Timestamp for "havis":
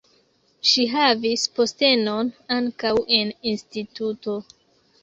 0.93-1.43